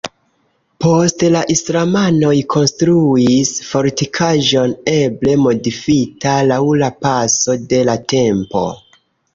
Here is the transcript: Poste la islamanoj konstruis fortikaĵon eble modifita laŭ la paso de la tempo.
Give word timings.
Poste 0.83 1.27
la 1.35 1.41
islamanoj 1.55 2.31
konstruis 2.53 3.51
fortikaĵon 3.67 4.75
eble 4.97 5.39
modifita 5.45 6.35
laŭ 6.53 6.61
la 6.85 6.93
paso 7.07 7.61
de 7.75 7.87
la 7.93 8.01
tempo. 8.19 8.69